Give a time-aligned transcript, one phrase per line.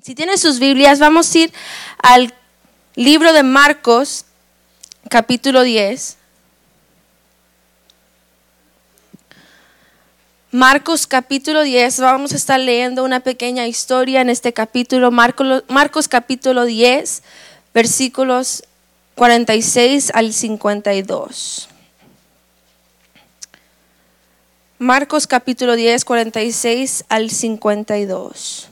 [0.00, 1.52] Si tienen sus Biblias, vamos a ir
[1.98, 2.32] al
[2.94, 4.24] libro de Marcos,
[5.10, 6.16] capítulo 10.
[10.50, 16.08] Marcos capítulo 10, vamos a estar leyendo una pequeña historia en este capítulo, Marcos, Marcos
[16.08, 17.22] capítulo 10,
[17.74, 18.64] versículos
[19.14, 21.68] 46 al 52.
[24.78, 28.71] Marcos capítulo 10, 46 al 52.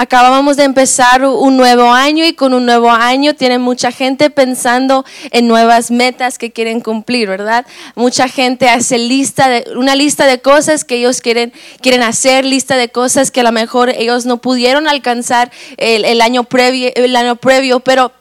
[0.00, 5.04] Acabamos de empezar un nuevo año y con un nuevo año tiene mucha gente pensando
[5.32, 7.66] en nuevas metas que quieren cumplir, ¿verdad?
[7.96, 12.76] Mucha gente hace lista de, una lista de cosas que ellos quieren, quieren hacer, lista
[12.76, 17.16] de cosas que a lo mejor ellos no pudieron alcanzar el, el año previo, el
[17.16, 18.12] año previo, pero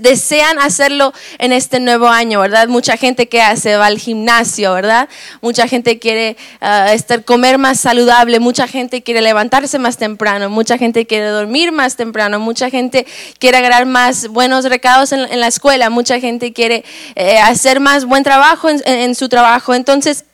[0.00, 2.68] desean hacerlo en este nuevo año, ¿verdad?
[2.68, 5.08] Mucha gente que hace va al gimnasio, ¿verdad?
[5.40, 10.78] Mucha gente quiere ah, estar, comer más saludable, mucha gente quiere levantarse más temprano, mucha
[10.78, 13.06] gente quiere dormir más temprano, mucha gente
[13.38, 16.84] quiere agarrar más buenos recados en, la escuela, mucha gente quiere
[17.14, 19.74] eh, hacer más buen trabajo en su trabajo.
[19.74, 20.24] Entonces,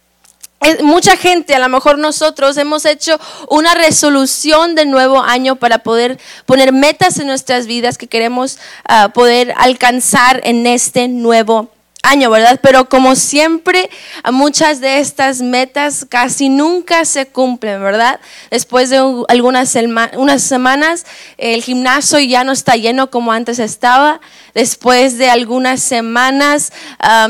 [0.83, 3.19] mucha gente, a lo mejor nosotros hemos hecho
[3.49, 9.11] una resolución de nuevo año para poder poner metas en nuestras vidas que queremos ah,
[9.15, 11.71] poder alcanzar en este nuevo
[12.07, 12.61] año, ¿verdad?
[12.63, 13.91] Pero como siempre,
[14.31, 18.21] muchas de estas metas casi nunca se cumplen, ¿verdad?
[18.51, 18.99] Después de
[19.29, 19.77] algunas
[20.17, 21.07] unas semanas,
[21.39, 24.21] el gimnasio ya no está lleno como antes estaba.
[24.55, 26.73] Después de algunas semanas,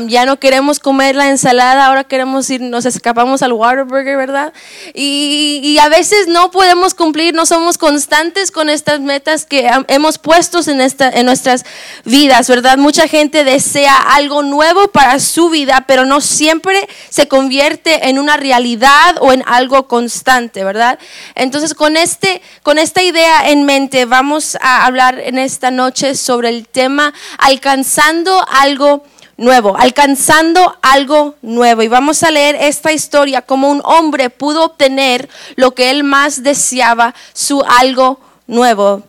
[0.07, 4.53] ya no queremos comer la ensalada, ahora queremos ir, nos escapamos al Waterburger, ¿verdad?
[4.93, 10.17] Y, y a veces no podemos cumplir, no somos constantes con estas metas que hemos
[10.17, 11.65] puesto en, esta, en nuestras
[12.05, 12.77] vidas, ¿verdad?
[12.77, 18.37] Mucha gente desea algo nuevo para su vida, pero no siempre se convierte en una
[18.37, 20.99] realidad o en algo constante, ¿verdad?
[21.35, 26.49] Entonces, con, este, con esta idea en mente, vamos a hablar en esta noche sobre
[26.49, 29.03] el tema alcanzando algo
[29.37, 31.83] nuevo, alcanzando algo nuevo.
[31.83, 36.43] Y vamos a leer esta historia como un hombre pudo obtener lo que él más
[36.43, 39.03] deseaba, su algo nuevo.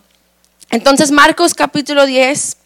[0.71, 2.57] Entonces, Marcos capítulo 10,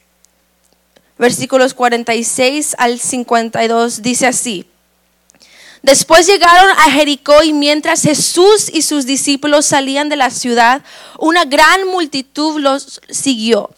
[1.22, 4.66] versículos 46 al 52, dice así.
[5.80, 10.82] Después llegaron a Jericó y mientras Jesús y sus discípulos salían de la ciudad,
[11.20, 13.70] una gran multitud los siguió.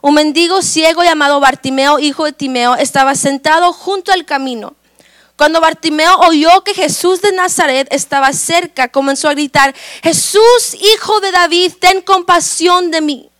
[0.00, 4.76] Un mendigo ciego llamado Bartimeo, hijo de Timeo, estaba sentado junto al camino.
[5.36, 9.74] Cuando Bartimeo oyó que Jesús de Nazaret estaba cerca, comenzó a gritar,
[10.04, 13.31] Jesús, hijo de David, ten compasión de mí.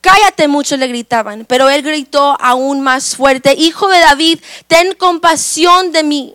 [0.00, 5.92] Cállate, muchos le gritaban, pero él gritó aún más fuerte, Hijo de David, ten compasión
[5.92, 6.32] de mí.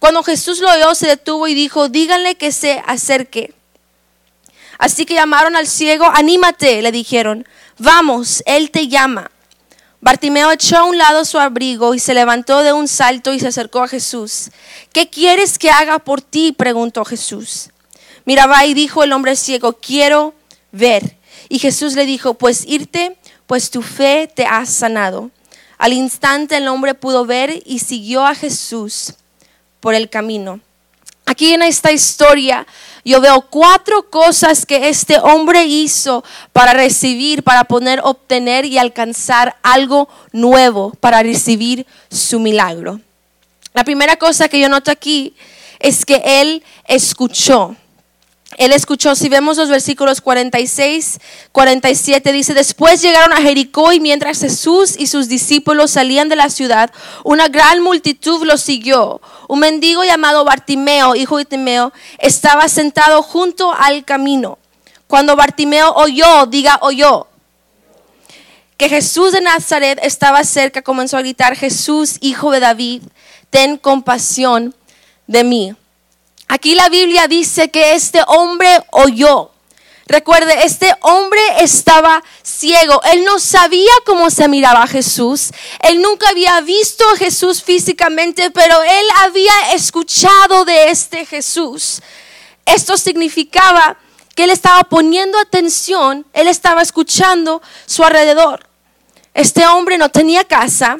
[0.00, 3.54] Cuando Jesús lo oyó, se detuvo y dijo, díganle que se acerque.
[4.78, 7.46] Así que llamaron al ciego, anímate, le dijeron,
[7.78, 9.30] vamos, él te llama.
[10.00, 13.48] Bartimeo echó a un lado su abrigo y se levantó de un salto y se
[13.48, 14.50] acercó a Jesús.
[14.94, 16.52] ¿Qué quieres que haga por ti?
[16.52, 17.68] preguntó Jesús.
[18.24, 20.34] Miraba y dijo el hombre ciego, quiero
[20.72, 21.19] ver.
[21.50, 23.18] Y Jesús le dijo, pues irte,
[23.48, 25.30] pues tu fe te ha sanado.
[25.78, 29.14] Al instante el hombre pudo ver y siguió a Jesús
[29.80, 30.60] por el camino.
[31.26, 32.66] Aquí en esta historia
[33.04, 36.22] yo veo cuatro cosas que este hombre hizo
[36.52, 43.00] para recibir, para poder obtener y alcanzar algo nuevo, para recibir su milagro.
[43.74, 45.34] La primera cosa que yo noto aquí
[45.80, 47.74] es que él escuchó
[48.58, 51.20] él escuchó, si vemos los versículos 46,
[51.52, 56.50] 47, dice, después llegaron a Jericó y mientras Jesús y sus discípulos salían de la
[56.50, 56.90] ciudad,
[57.24, 59.20] una gran multitud los siguió.
[59.48, 64.58] Un mendigo llamado Bartimeo, hijo de Timeo, estaba sentado junto al camino.
[65.06, 67.28] Cuando Bartimeo oyó, diga oyó,
[68.76, 73.02] que Jesús de Nazaret estaba cerca, comenzó a gritar, Jesús, hijo de David,
[73.50, 74.74] ten compasión
[75.26, 75.74] de mí.
[76.52, 79.52] Aquí la Biblia dice que este hombre oyó.
[80.06, 83.00] Recuerde, este hombre estaba ciego.
[83.12, 85.52] Él no sabía cómo se miraba Jesús.
[85.78, 92.02] Él nunca había visto a Jesús físicamente, pero él había escuchado de este Jesús.
[92.66, 93.96] Esto significaba
[94.34, 98.66] que él estaba poniendo atención, él estaba escuchando su alrededor.
[99.34, 100.98] Este hombre no tenía casa,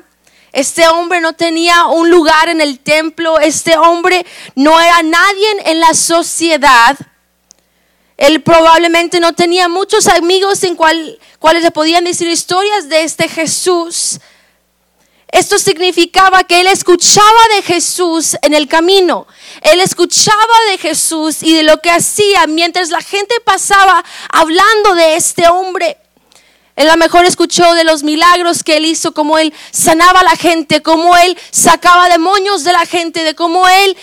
[0.52, 5.80] este hombre no tenía un lugar en el templo, este hombre no era nadie en
[5.80, 6.96] la sociedad.
[8.16, 14.20] Él probablemente no tenía muchos amigos en cuales le podían decir historias de este Jesús.
[15.32, 19.28] Esto significaba que él escuchaba de Jesús en el camino.
[19.62, 20.36] Él escuchaba
[20.70, 25.96] de Jesús y de lo que hacía mientras la gente pasaba hablando de este hombre.
[26.80, 30.24] Él a lo mejor escuchó de los milagros que él hizo, cómo él sanaba a
[30.24, 33.94] la gente, cómo él sacaba demonios de la gente, de cómo él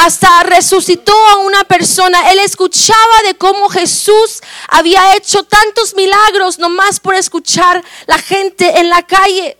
[0.00, 2.32] hasta resucitó a una persona.
[2.32, 8.88] Él escuchaba de cómo Jesús había hecho tantos milagros nomás por escuchar la gente en
[8.88, 9.58] la calle.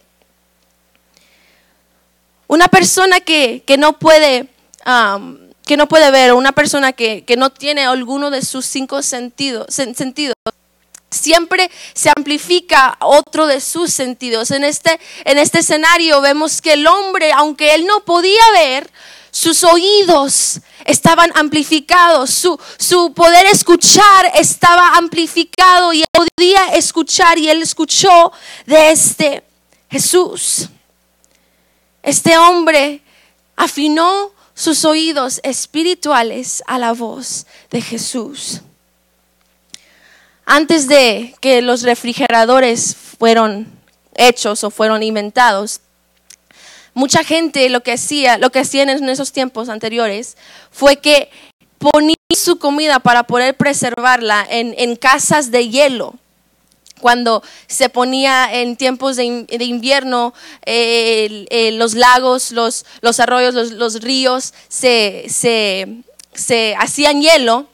[2.47, 4.49] Una persona que, no puede...
[5.67, 9.67] que no puede ver, una persona que, que no tiene alguno de sus cinco sentidos,
[9.69, 10.33] sentidos
[11.13, 14.51] siempre se amplifica otro de sus sentidos.
[14.51, 18.91] En este, en este escenario vemos que el hombre, aunque él no podía ver,
[19.31, 27.49] sus oídos estaban amplificados, su, su poder escuchar estaba amplificado y él podía escuchar y
[27.49, 28.33] él escuchó
[28.67, 29.43] de este
[29.91, 30.69] Jesús.
[32.03, 33.03] Este hombre
[33.57, 38.61] afinó sus oídos espirituales a la voz de Jesús
[40.53, 43.67] antes de que los refrigeradores fueron
[44.15, 45.81] hechos o fueron inventados,
[46.93, 50.37] mucha gente lo que hacía, lo que hacían en esos tiempos anteriores
[50.71, 51.31] fue que
[51.79, 56.17] ponía su comida para poder preservarla en, casas de hielo.
[57.01, 60.35] Cuando se ponía en tiempos de, invierno,
[60.67, 62.85] los lagos, los,
[63.21, 66.05] arroyos, los, ríos se
[66.79, 67.73] hacían hielo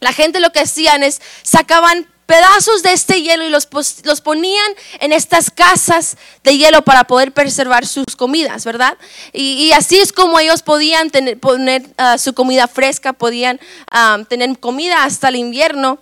[0.00, 3.66] la gente lo que hacían es sacaban pedazos de este hielo y los,
[4.04, 8.96] los ponían en estas casas de hielo para poder preservar sus comidas, ¿verdad?
[9.32, 13.58] Y, así es como ellos podían tener, poner ah, su comida fresca, podían
[13.90, 15.98] ah, tener comida hasta el invierno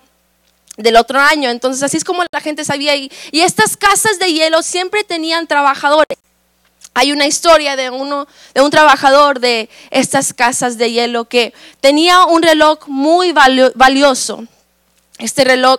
[0.76, 1.48] del otro año.
[1.48, 2.94] Entonces así es como la gente sabía.
[2.94, 6.18] y estas casas de hielo siempre tenían trabajadores.
[6.98, 12.24] Hay una historia de uno, de un trabajador de estas casas de hielo que tenía
[12.24, 14.42] un reloj muy valioso.
[15.18, 15.78] Este reloj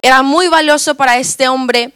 [0.00, 1.92] era muy valioso para este hombre.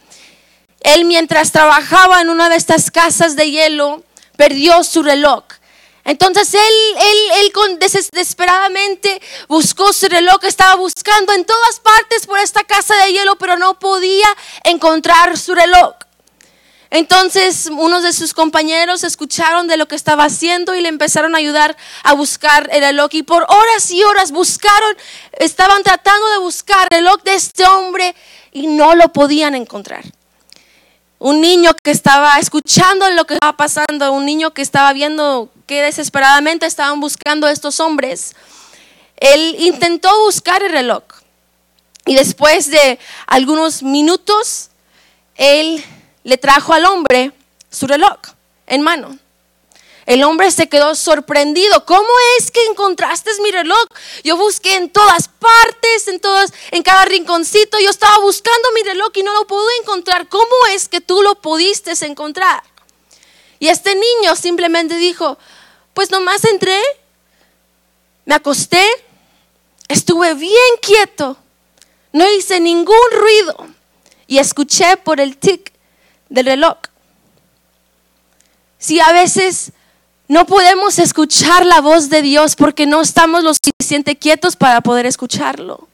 [0.81, 4.03] Él mientras trabajaba en una de estas casas de hielo,
[4.35, 5.45] perdió su reloj.
[6.03, 12.65] Entonces él, él, él desesperadamente buscó su reloj, estaba buscando en todas partes por esta
[12.65, 14.27] casa de hielo, pero no podía
[14.65, 15.95] encontrar su reloj.
[16.95, 21.39] Entonces unos de sus compañeros escucharon de lo que estaba haciendo y le empezaron a
[21.39, 23.09] ayudar a buscar el reloj.
[23.11, 24.95] Y por horas y horas buscaron,
[25.33, 28.15] estaban tratando de buscar el reloj de este hombre
[28.53, 30.05] y no lo podían encontrar.
[31.19, 35.81] Un niño que estaba escuchando lo que estaba pasando, un niño que estaba viendo que
[35.81, 38.37] desesperadamente estaban buscando a estos hombres,
[39.17, 41.03] él intentó buscar el reloj.
[42.05, 44.69] Y después de algunos minutos,
[45.35, 45.83] él
[46.25, 47.31] le trajo al hombre
[47.71, 48.17] su reloj
[48.67, 49.17] en mano.
[50.07, 51.85] El hombre se quedó sorprendido.
[51.85, 53.85] ¿Cómo es que encontraste mi reloj?
[54.23, 57.79] Yo busqué en todas partes, en todas, en cada rinconcito.
[57.79, 60.27] Yo estaba buscando mi reloj y no lo pude encontrar.
[60.27, 62.63] ¿Cómo es que tú lo pudiste encontrar?
[63.59, 65.37] Y este niño simplemente dijo,
[65.93, 66.79] pues nomás entré,
[68.25, 68.83] me acosté,
[69.87, 71.37] estuve bien quieto,
[72.11, 73.67] no hice ningún ruido
[74.27, 75.74] y escuché por el tic
[76.35, 76.77] del reloj.
[78.77, 79.71] Si a veces
[80.27, 85.05] no podemos escuchar la voz de Dios porque no estamos lo suficiente quietos para poder
[85.05, 85.87] escucharlo.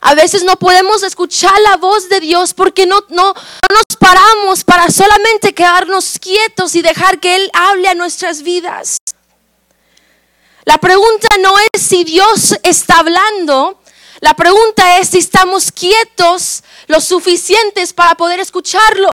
[0.00, 3.34] A veces no podemos escuchar la voz de Dios porque no, no, no,
[3.70, 8.98] nos paramos para solamente quedarnos quietos y dejar que Él hable a nuestras vidas.
[10.64, 13.80] La pregunta no es si Dios está hablando,
[14.20, 19.10] la pregunta es si estamos quietos lo suficientes para poder escucharlo.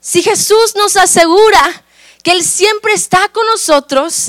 [0.00, 1.84] Si Jesús nos asegura
[2.22, 4.28] que Él siempre está con nosotros,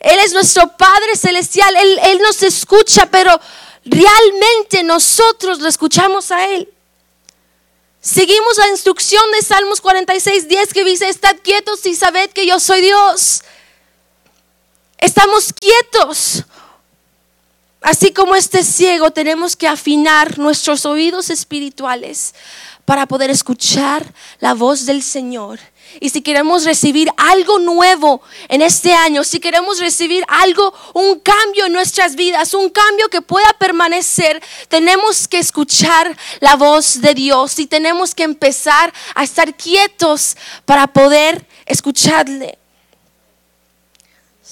[0.00, 3.40] Él es nuestro Padre Celestial, Él, nos escucha, pero
[3.84, 6.68] realmente nosotros lo escuchamos a Él.
[8.00, 12.58] Seguimos la instrucción de Salmos 46, 10 que dice, estad quietos y sabed que yo
[12.58, 13.42] soy Dios.
[14.98, 16.44] Estamos quietos.
[17.82, 22.32] Así como este ciego, tenemos que afinar nuestros oídos espirituales
[22.84, 25.58] para poder escuchar la voz del Señor.
[26.00, 31.66] Y si queremos recibir algo nuevo en este año, si queremos recibir algo, un cambio
[31.66, 37.58] en nuestras vidas, un cambio que pueda permanecer, tenemos que escuchar la voz de Dios
[37.58, 42.61] y tenemos que empezar a estar quietos para poder escucharle.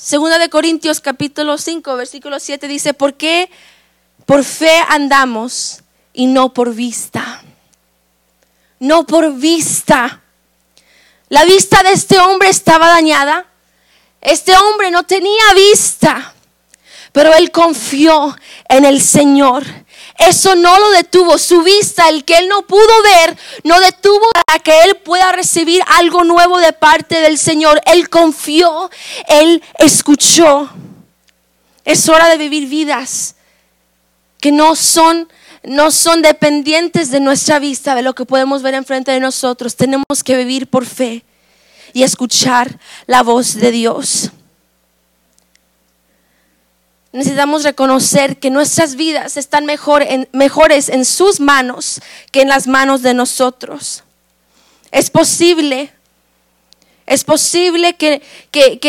[0.02, 3.50] Segunda de Corintios capítulo 5, versículo 7 dice, ¿por qué
[4.25, 5.80] por fe andamos
[6.12, 7.42] y no por vista?
[8.80, 10.21] no por vista.
[11.28, 13.47] La vista de este hombre estaba dañada.
[14.21, 16.35] Este hombre no tenía vista,
[17.12, 18.37] pero él confió
[18.69, 19.64] en el Señor.
[20.20, 21.38] Eso no lo detuvo.
[21.38, 25.82] Su vista, el que él no pudo ver, no detuvo para que él pueda recibir
[25.86, 27.80] algo nuevo de parte del Señor.
[27.86, 28.90] Él confió,
[29.28, 30.70] él escuchó.
[31.86, 33.34] Es hora de vivir vidas
[34.40, 35.28] que no son
[35.62, 39.76] no son dependientes de nuestra vista, de lo que podemos ver enfrente de nosotros.
[39.76, 41.22] Tenemos que vivir por fe
[41.92, 44.30] y escuchar la voz de Dios.
[47.12, 52.00] Necesitamos reconocer que nuestras vidas están mejor en, mejores en sus manos
[52.31, 54.05] que en las manos de nosotros.
[54.93, 55.93] Es posible
[57.11, 58.23] es posible que,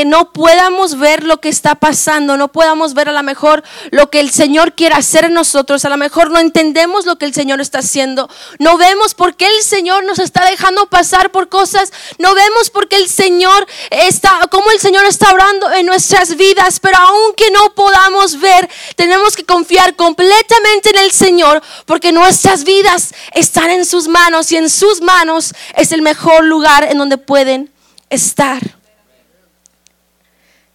[0.05, 4.19] no podamos ver lo que está pasando, no podamos ver a lo mejor lo que
[4.19, 7.61] el Señor quiere hacer en nosotros, a lo mejor no entendemos lo que el Señor
[7.61, 12.35] está haciendo, no vemos por qué el Señor nos está dejando pasar por cosas, no
[12.35, 16.97] vemos por qué el Señor está, cómo el Señor está hablando en nuestras vidas, pero
[16.97, 23.71] aunque no podamos ver, tenemos que confiar completamente en el Señor, porque nuestras vidas están
[23.71, 27.70] en sus manos y en sus manos es el mejor lugar en donde pueden
[28.11, 28.61] estar.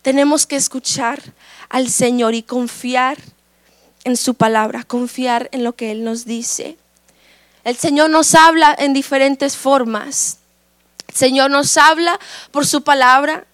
[0.03, 1.23] Tenemos que escuchar
[1.69, 3.19] al Señor y confiar
[4.05, 6.77] en su palabra, confiar en lo que Él nos dice.
[7.63, 10.39] El Señor nos habla en diferentes formas.
[11.09, 12.19] El Señor nos habla
[12.51, 13.47] por su palabra.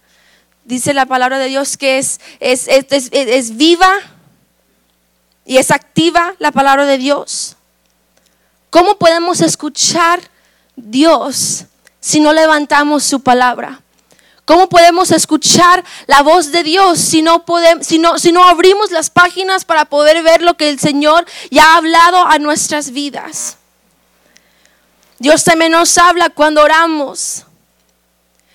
[0.65, 3.93] Dice la palabra de Dios que es, es, es, es viva
[5.45, 7.57] y es activa la palabra de Dios.
[8.71, 10.21] ¿Cómo podemos escuchar
[10.77, 11.67] Dios
[12.03, 13.81] si no levantamos su palabra?
[14.45, 18.91] ¿Cómo podemos escuchar la voz de Dios si no, podemos, si, no, si no abrimos
[18.91, 23.57] las páginas para poder ver lo que el Señor ya ha hablado a nuestras vidas?
[25.21, 27.45] Dios también nos habla cuando oramos.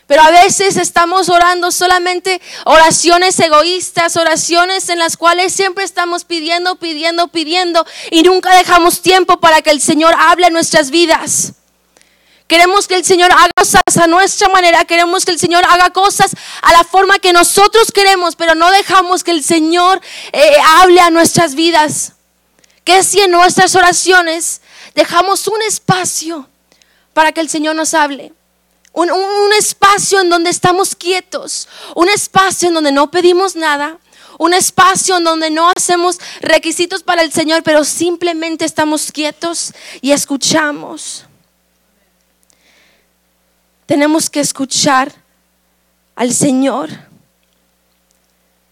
[0.07, 6.75] Pero a veces estamos orando solamente oraciones egoístas, oraciones en las cuales siempre estamos pidiendo,
[6.75, 11.53] pidiendo, pidiendo y nunca dejamos tiempo para que el Señor hable en nuestras vidas.
[12.47, 16.31] Queremos que el Señor haga cosas a nuestra manera, queremos que el Señor haga cosas
[16.61, 20.01] a la forma que nosotros queremos, pero no dejamos que el Señor
[20.31, 22.13] eh, hable a nuestras vidas.
[22.85, 24.61] Que si en nuestras oraciones
[24.95, 26.47] dejamos un espacio
[27.13, 28.31] para que el Señor nos hable.
[28.93, 33.99] Un, un espacio en donde estamos quietos, un espacio en donde no pedimos nada,
[34.39, 40.13] un espacio en donde no hacemos requisitos para el Señor, pero simplemente estamos quietos y
[40.13, 41.26] escuchamos.
[43.87, 45.11] Tenemos que escuchar
[46.15, 46.89] al Señor.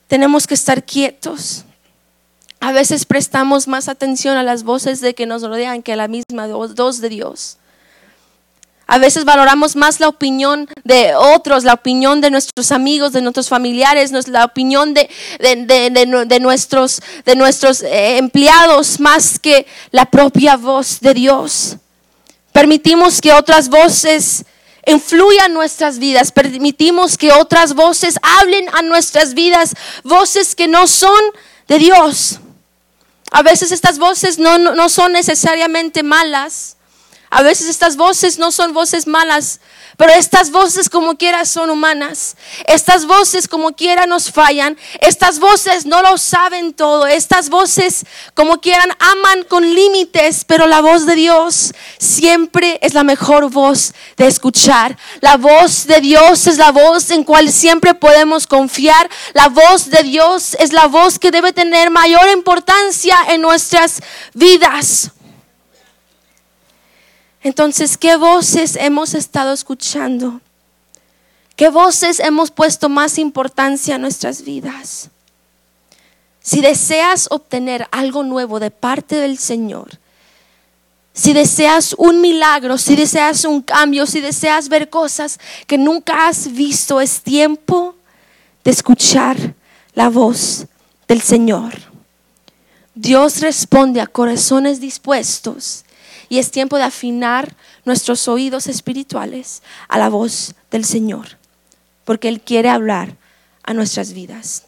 [0.07, 1.63] Tenemos que estar quietos.
[2.59, 6.09] A veces prestamos más atención a las voces de que nos rodean que a la
[6.09, 7.57] misma voz de Dios.
[8.87, 13.47] A veces valoramos más la opinión de otros, la opinión de nuestros amigos, de nuestros
[13.47, 15.09] familiares, la opinión de,
[16.41, 21.77] nuestros, de nuestros eh, empleados más que la propia voz de Dios.
[22.51, 24.45] Permitimos que otras voces
[24.85, 26.31] influya nuestras vidas.
[26.31, 29.73] Permitimos que otras voces hablen a nuestras vidas,
[30.03, 31.19] voces que no son
[31.67, 32.39] de Dios.
[33.31, 36.74] A veces estas voces no, no, son necesariamente malas.
[37.35, 39.59] A veces estas voces no son voces malas,
[39.97, 42.37] pero estas voces como quiera son humanas.
[42.65, 44.77] Estas voces como quiera nos fallan.
[45.01, 47.07] Estas voces no lo saben todo.
[47.07, 53.03] Estas voces como quieran aman con límites, pero la voz de Dios siempre es la
[53.03, 54.97] mejor voz de escuchar.
[55.19, 59.09] La voz de Dios es la voz en cual siempre podemos confiar.
[59.33, 64.01] La voz de Dios es la voz que debe tener mayor importancia en nuestras
[64.33, 65.11] vidas.
[67.45, 70.41] Entonces, ¿qué voces hemos estado escuchando?
[71.55, 75.11] ¿Qué voces hemos puesto más importancia en nuestras vidas?
[76.41, 79.99] Si deseas obtener algo nuevo de parte del Señor,
[81.13, 86.51] si deseas un milagro, si deseas un cambio, si deseas ver cosas que nunca has
[86.51, 87.93] visto, es tiempo
[88.63, 89.53] de escuchar
[89.93, 90.65] la voz
[91.07, 91.75] del Señor.
[92.95, 95.84] Dios responde a corazones dispuestos
[96.29, 101.37] y es tiempo de afinar nuestros oídos espirituales a la voz del Señor,
[102.03, 103.15] porque Él quiere hablar
[103.63, 104.63] a nuestras vidas.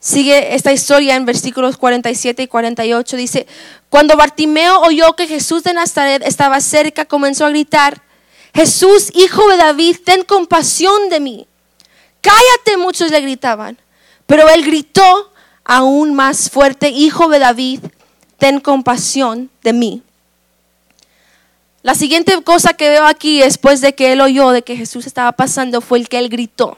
[0.00, 3.16] Sigue esta historia en versículos 47 y 48.
[3.18, 3.46] Dice,
[3.90, 8.02] cuando Bartimeo oyó que Jesús de Nazaret estaba cerca, comenzó a gritar,
[8.54, 11.46] Jesús, hijo de David, ten compasión de mí.
[12.22, 13.78] Cállate, muchos le gritaban.
[14.26, 15.32] Pero él gritó
[15.64, 17.80] aún más fuerte, hijo de David,
[18.40, 20.02] ten compasión de mí.
[21.82, 25.32] La siguiente cosa que veo aquí después de que él oyó de que Jesús estaba
[25.32, 26.76] pasando fue el que él gritó.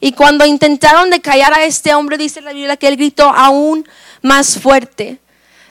[0.00, 3.86] Y cuando intentaron de callar a este hombre, dice la Biblia que él gritó aún
[4.22, 5.18] más fuerte.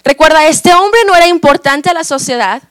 [0.04, 2.62] Recuerda, este hombre no era importante a la sociedad.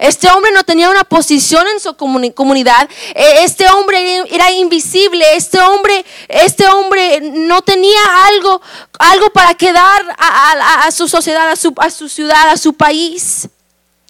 [0.00, 2.88] Este hombre no tenía una posición en su comunidad.
[3.14, 5.36] E, este hombre era invisible.
[5.36, 8.62] Este hombre, este hombre no tenía algo,
[8.98, 13.46] algo para quedar a, su sociedad, a su, ciudad, a su país.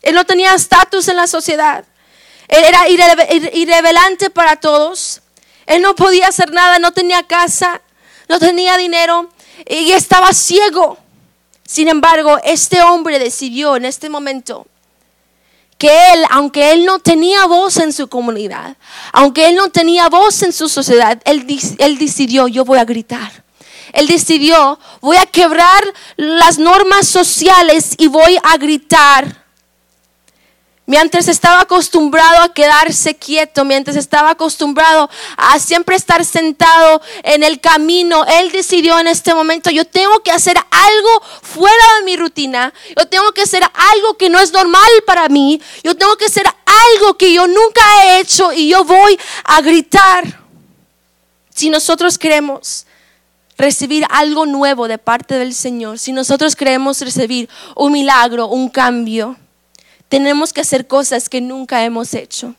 [0.03, 1.85] Él no tenía estatus en la sociedad.
[2.47, 5.21] Él era irrevelante para todos.
[5.67, 7.81] Él no podía hacer nada, no tenía casa,
[8.29, 9.29] no tenía dinero
[9.69, 10.99] y estaba ciego.
[11.67, 14.69] Sin embargo, este hombre decidió en este momento
[15.81, 18.77] que él, aunque él no tenía voz en su comunidad,
[19.15, 21.47] aunque él no tenía voz en su sociedad, él,
[21.79, 23.45] él decidió, yo voy a gritar.
[23.95, 25.83] Él decidió, voy a quebrar
[26.17, 29.40] las normas sociales y voy a gritar
[30.91, 37.61] mientras estaba acostumbrado a quedarse quieto, mientras estaba acostumbrado a siempre estar sentado en el
[37.61, 42.75] camino, él decidió en este momento, yo tengo que hacer algo fuera de mi rutina,
[42.99, 46.45] yo tengo que hacer algo que no es normal para mí, yo tengo que hacer
[46.47, 50.41] algo que yo nunca he hecho y yo voy a gritar.
[51.55, 52.87] Si nosotros queremos
[53.57, 59.37] recibir algo nuevo de parte del Señor, si nosotros queremos recibir un milagro, un cambio,
[60.11, 62.57] tenemos que hacer cosas que nunca hemos hecho.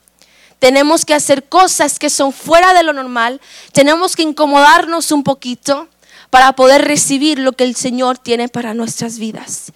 [0.57, 3.41] Tenemos que hacer cosas que son fuera de lo normal.
[3.73, 5.89] Tenemos que incomodarnos un poquito
[6.29, 9.73] para poder recibir lo que el Señor tiene para nuestras vidas.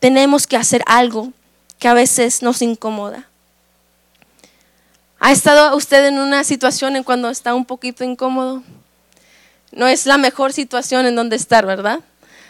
[0.00, 1.32] Tenemos que hacer algo
[1.78, 3.26] que a veces nos incomoda.
[5.18, 8.62] ¿Ha estado usted en una situación en cuando está un poquito incómodo?
[9.70, 12.00] No es la mejor situación en donde estar, ¿verdad?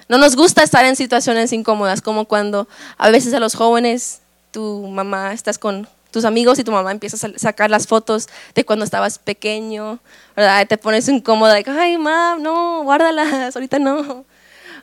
[0.08, 2.66] No nos gusta estar en situaciones incómodas, como cuando
[2.98, 4.21] a veces a los jóvenes
[4.52, 8.64] tu mamá, estás con tus amigos y tu mamá empieza a sacar las fotos de
[8.64, 9.98] cuando estabas pequeño,
[10.36, 10.66] ¿verdad?
[10.68, 14.24] Te pones incómoda, de, ay, mam, no, guárdalas, ahorita no.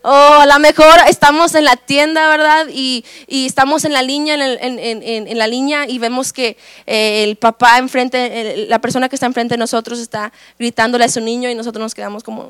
[0.01, 2.67] O a lo mejor estamos en la tienda, ¿verdad?
[2.71, 7.23] Y, y estamos en la línea, en, en, en, la línea y vemos que eh,
[7.23, 11.49] el papá enfrente, la persona que está enfrente de nosotros está gritándole a su niño
[11.49, 12.49] y nosotros nos quedamos como,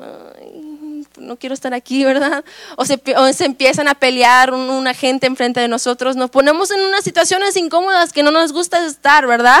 [1.20, 2.44] no quiero estar aquí, ¿verdad?
[2.76, 3.00] O se,
[3.44, 8.22] empiezan a pelear una gente enfrente de nosotros, nos ponemos en unas situaciones incómodas que
[8.22, 9.60] no nos gusta estar, ¿verdad?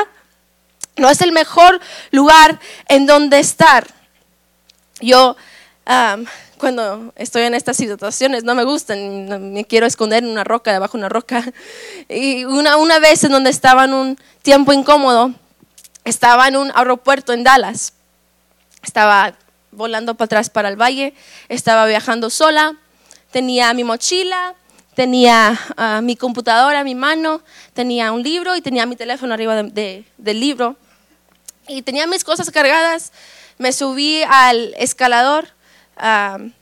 [0.96, 3.86] No es el mejor lugar en donde estar.
[5.00, 5.36] Yo,
[6.58, 10.98] cuando estoy en estas situaciones, no me gustan, me quiero esconder en una roca, debajo
[10.98, 11.44] de una roca.
[12.08, 15.32] Y una, una vez en donde estaba en un tiempo incómodo,
[16.04, 17.92] estaba en un aeropuerto en Dallas.
[18.82, 19.34] Estaba
[19.72, 21.14] volando para atrás para el valle,
[21.48, 22.76] estaba viajando sola,
[23.30, 24.54] tenía mi mochila,
[24.94, 30.40] tenía ah, mi computadora, mi mano, tenía un libro y tenía mi teléfono arriba del
[30.40, 30.76] libro.
[31.68, 33.12] Y tenía mis cosas cargadas,
[33.58, 35.48] me subí al escalador,
[35.96, 36.54] al,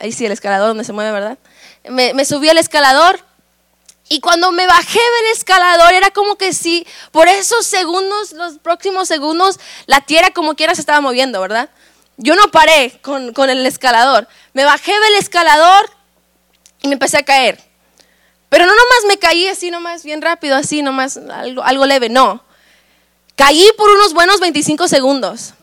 [0.00, 1.38] ahí sí, el escalador donde se mueve, ¿verdad?
[1.88, 3.20] Me, me subí al escalador
[4.08, 9.06] y cuando me bajé del escalador era como que sí, por esos segundos, los próximos
[9.08, 11.68] segundos, la tierra como quiera se estaba moviendo, ¿verdad?
[12.18, 14.26] Yo no paré con, el escalador.
[14.52, 15.88] Me bajé del escalador
[16.82, 17.60] y me empecé a caer.
[18.48, 22.44] Pero no nomás me caí así nomás, bien rápido, así nomás, algo, algo leve, no.
[23.36, 25.54] Caí por unos buenos 25 segundos.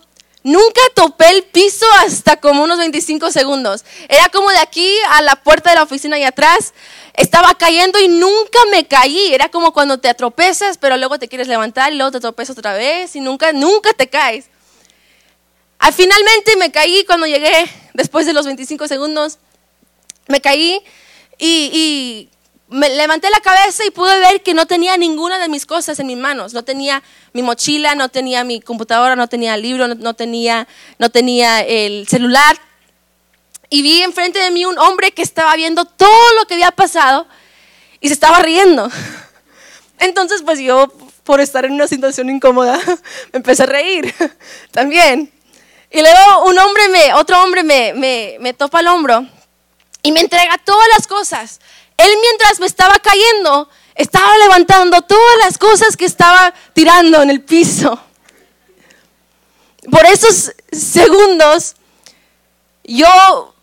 [0.44, 3.84] Nunca topé el piso hasta como unos 25 segundos.
[4.08, 6.74] Era como de aquí a la puerta de la oficina y atrás.
[7.15, 9.34] Estaba cayendo y nunca me caí.
[9.34, 12.74] Era como cuando te atropezas, pero luego te quieres levantar y luego te tropezas otra
[12.76, 14.46] vez y nunca, nunca te caes.
[15.88, 19.38] Ah, finalmente me caí cuando llegué, después de los 25 segundos,
[20.28, 20.82] me caí
[21.38, 22.28] y,
[22.69, 26.08] me levanté la cabeza y pude ver que no tenía ninguna de mis cosas en
[26.08, 26.56] mis manos.
[26.56, 30.67] No tenía mi mochila, no tenía mi computadora, no tenía el libro, no, tenía,
[30.98, 32.58] no tenía el celular.
[33.69, 37.28] Y vi enfrente de mí un hombre que estaba viendo todo lo que había pasado
[38.02, 38.89] y se estaba riendo.
[40.00, 40.91] Entonces, pues yo,
[41.24, 42.80] por estar en una situación incómoda,
[43.32, 44.12] me empecé a reír
[44.71, 45.35] también.
[45.91, 49.26] Y luego un hombre me, otro hombre me, me, me topa el hombro
[50.02, 51.60] y me entrega todas las cosas.
[51.98, 57.41] Él mientras me estaba cayendo, estaba levantando todas las cosas que estaba tirando en el
[57.41, 58.00] piso.
[59.89, 61.76] Por esos segundos,
[62.84, 63.54] yo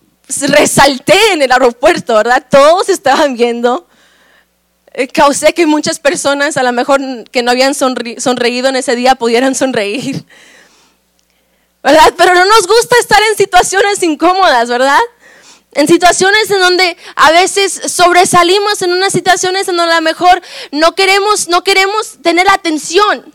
[0.48, 2.46] resalté en el aeropuerto, ¿verdad?
[2.48, 3.86] Todos estaban viendo.
[4.94, 9.14] Eh, causé que muchas personas, a lo mejor que no habían sonreído en ese día,
[9.14, 10.24] pudieran sonreír.
[11.82, 12.14] ¿Verdad?
[12.16, 15.00] Pero no nos gusta estar en situaciones incómodas, ¿verdad?
[15.72, 20.40] En situaciones en donde a veces sobresalimos, en unas situaciones en donde a lo mejor
[20.70, 23.32] no queremos, no queremos tener atención.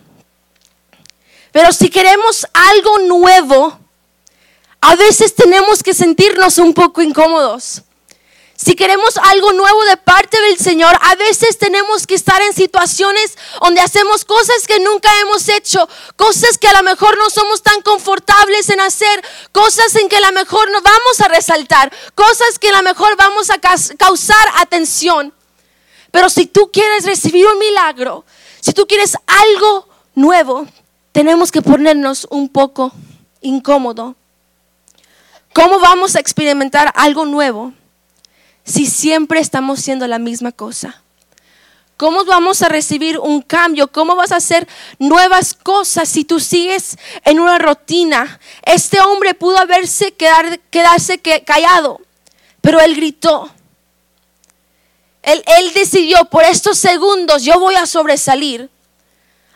[1.51, 3.79] Pero si queremos algo nuevo,
[4.81, 7.81] a veces tenemos que sentirnos un poco incómodos.
[8.57, 13.37] Si queremos algo nuevo de parte del Señor, a veces tenemos que estar en situaciones
[13.61, 17.83] donde hacemos cosas que nunca hemos hecho, cosas que a lo mejor no somos tan
[17.83, 22.69] confortables en hacer, cosas en que a lo mejor no vamos a resaltar, cosas que
[22.69, 25.31] a lo mejor vamos a causar atención.
[26.09, 28.25] Pero si tú quieres recibir un milagro,
[28.59, 30.65] si tú quieres algo nuevo,
[31.11, 32.91] tenemos que ponernos un poco
[33.41, 34.15] incómodo.
[35.53, 37.73] ¿Cómo vamos a experimentar algo nuevo?
[38.67, 41.01] Si siempre estamos siendo la misma cosa?
[41.95, 43.87] ¿Cómo vamos a recibir un cambio?
[43.91, 44.67] ¿Cómo vas a hacer
[44.99, 48.39] nuevas cosas si tú sigues en una rutina?
[48.63, 51.99] Este hombre pudo haberse quedar, quedarse callado,
[52.61, 53.49] pero él gritó.
[55.23, 58.69] Él, él decidió, por estos segundos yo voy a sobresalir.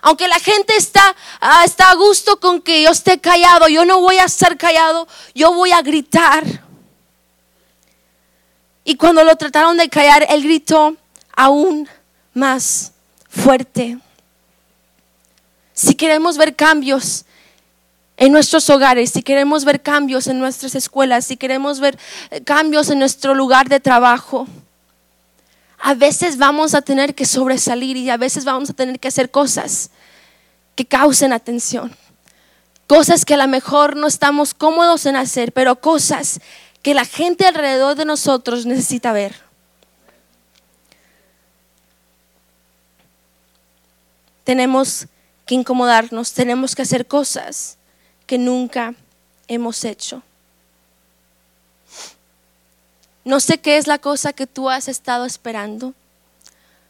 [0.01, 3.99] Aunque la gente está, ah, está a gusto con que yo esté callado, yo no
[3.99, 6.70] voy a estar callado, yo voy a gritar.
[8.83, 10.95] Y cuando lo trataron de callar, él gritó
[11.35, 11.87] aún
[12.33, 12.93] más
[13.29, 13.97] fuerte.
[15.73, 17.25] Si queremos ver cambios
[18.17, 21.97] en nuestros hogares, si queremos ver cambios en nuestras escuelas, si queremos ver
[22.29, 24.47] eh, cambios en nuestro lugar de trabajo,
[25.79, 29.31] a veces vamos a tener que sobresalir y a veces vamos a tener que hacer
[29.31, 29.89] cosas
[30.75, 31.95] que causen atención.
[32.85, 36.41] Cosas que a lo mejor no estamos cómodos en hacer, pero cosas
[36.81, 39.35] que la gente alrededor de nosotros necesita ver.
[44.43, 45.07] Tenemos
[45.45, 47.77] que incomodarnos, tenemos que hacer cosas
[48.25, 48.95] que nunca
[49.47, 50.23] hemos hecho.
[53.23, 55.93] No sé qué es la cosa que tú has estado esperando.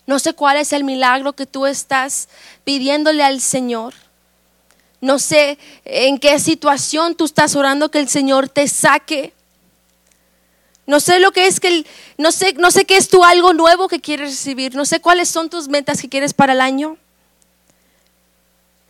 [0.07, 2.29] No sé cuál es el milagro que tú estás
[2.63, 3.93] pidiéndole al Señor.
[5.01, 9.33] No sé en qué situación tú estás orando que el Señor te saque.
[10.91, 11.85] No sé lo que es que
[12.17, 15.29] no sé no sé qué es tú algo nuevo que quieres recibir, no sé cuáles
[15.29, 16.97] son tus metas que quieres para el año.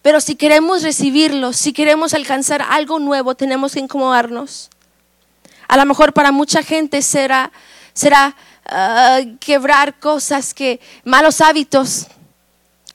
[0.01, 4.71] Pero si queremos recibirlo, si queremos alcanzar algo nuevo, tenemos que incomodarnos.
[5.67, 7.51] A lo mejor para mucha gente será
[7.93, 8.35] será
[8.65, 12.07] ah, quebrar cosas que malos hábitos,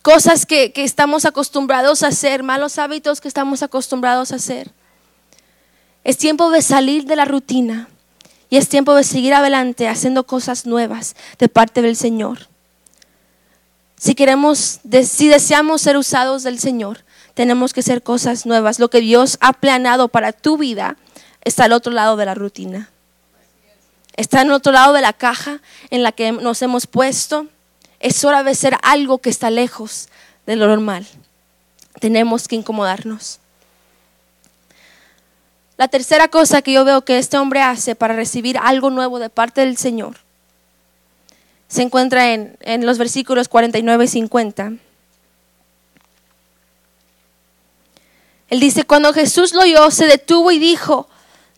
[0.02, 4.72] cosas que, que estamos acostumbrados a hacer, malos hábitos que estamos acostumbrados a hacer.
[6.02, 7.88] Es tiempo de salir de la rutina
[8.48, 12.48] y es tiempo de seguir adelante haciendo cosas nuevas de parte del Señor.
[13.98, 17.04] Si queremos, si deseamos ser usados del Señor,
[17.34, 18.78] tenemos que hacer cosas nuevas.
[18.78, 20.96] Lo que Dios ha planeado para tu vida
[21.42, 22.90] está al otro lado de la rutina.
[24.16, 27.46] Está al otro lado de la caja en la que nos hemos puesto.
[28.00, 30.08] Es hora de ser algo que está lejos
[30.46, 31.06] de lo normal.
[32.00, 33.40] Tenemos que incomodarnos.
[35.76, 39.28] La tercera cosa que yo veo que este hombre hace para recibir algo nuevo de
[39.28, 40.16] parte del Señor
[41.68, 44.72] se encuentra en, los versículos 49 y 50.
[48.48, 51.08] Él dice, cuando Jesús lo oyó, se detuvo y dijo,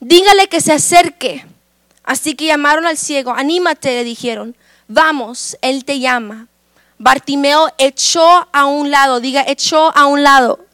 [0.00, 1.44] dígale que se acerque.
[2.02, 4.56] Así que llamaron al ciego, anímate, le dijeron,
[4.88, 6.48] vamos, él te llama.
[6.96, 10.67] Bartimeo echó a un lado, diga, echó a un lado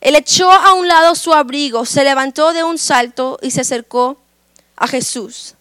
[0.00, 4.18] él echó a un lado su abrigo, se levantó de un salto y se acercó
[4.76, 5.54] a Jesús.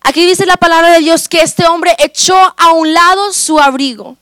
[0.00, 4.16] Aquí dice la palabra de Dios que este hombre echó a un lado su abrigo.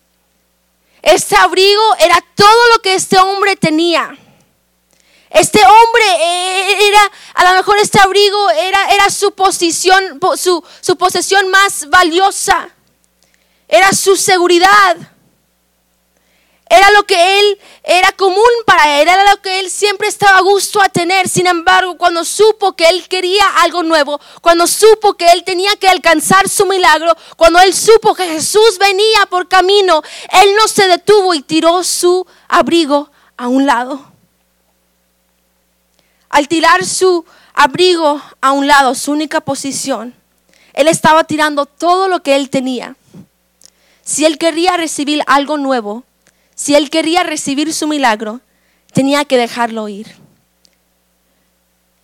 [1.02, 4.16] Este abrigo era todo lo que este hombre tenía.
[5.30, 11.50] Este hombre era, a lo mejor este abrigo era, era su posición, su, su posesión
[11.50, 12.70] más valiosa.
[13.68, 14.96] Era su seguridad.
[16.68, 20.42] Era lo que él era común para él, era lo que él siempre estaba a
[20.42, 21.28] gusto a tener.
[21.28, 25.88] Sin embargo, cuando supo que él quería algo nuevo, cuando supo que él tenía que
[25.88, 30.02] alcanzar su milagro, cuando él supo que Jesús venía por camino,
[30.42, 34.04] él no se detuvo y tiró su abrigo a un lado.
[36.28, 37.24] Al tirar su
[37.54, 40.14] abrigo a un lado, su única posición,
[40.72, 42.96] él estaba tirando todo lo que él tenía.
[44.02, 46.04] Si él quería recibir algo nuevo,
[46.56, 48.40] si él quería recibir su milagro,
[48.92, 50.08] tenía que dejarlo ir.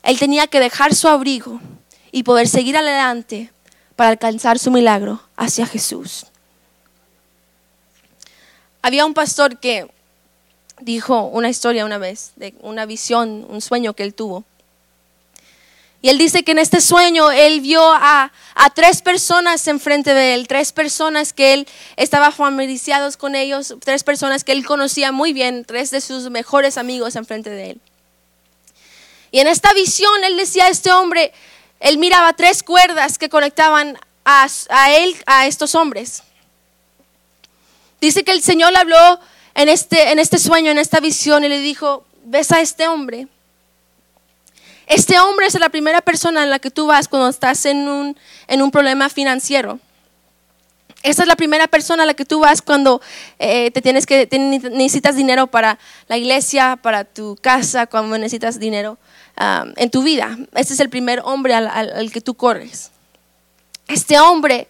[0.02, 1.58] Él tenía que dejar su abrigo
[2.12, 3.50] y poder seguir adelante
[3.96, 6.26] para alcanzar su milagro hacia Jesús.
[8.82, 9.88] Había un pastor que
[10.80, 14.44] dijo una historia una vez de una visión, un sueño que él tuvo.
[16.02, 18.32] Y él dice que en este sueño él vio a,
[18.74, 24.42] tres personas enfrente de él, tres personas que él estaba familiarizado con ellos, tres personas
[24.42, 27.80] que él conocía muy bien, tres de sus mejores amigos enfrente de él.
[29.30, 31.32] Y en esta visión él decía a este hombre,
[31.78, 36.24] él miraba tres cuerdas que conectaban a, a él, a estos hombres.
[38.00, 39.20] Dice que el Señor le habló
[39.54, 43.28] en este, en este sueño, en esta visión, y le dijo, ves a este hombre.
[44.86, 48.16] Este hombre es la primera persona en la que tú vas cuando estás en un,
[48.48, 49.78] en un problema financiero.
[51.02, 53.00] Esta es la primera persona a la que tú vas cuando
[53.38, 54.28] eh, te tienes que
[54.70, 58.98] necesitas dinero para la iglesia, para tu casa, cuando necesitas dinero
[59.40, 60.38] um, en tu vida.
[60.54, 62.92] Este es el primer hombre al, al, que tú corres.
[63.88, 64.68] Este hombre